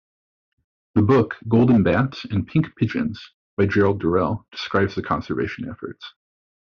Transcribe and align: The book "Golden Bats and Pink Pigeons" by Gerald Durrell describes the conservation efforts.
The 0.95 1.03
book 1.03 1.35
"Golden 1.47 1.83
Bats 1.83 2.25
and 2.25 2.47
Pink 2.47 2.75
Pigeons" 2.75 3.21
by 3.55 3.67
Gerald 3.67 3.99
Durrell 3.99 4.47
describes 4.51 4.95
the 4.95 5.03
conservation 5.03 5.69
efforts. 5.69 6.15